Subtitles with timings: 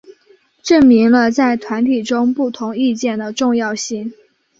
[0.63, 4.11] 证明了在团体中不同意见的重要性。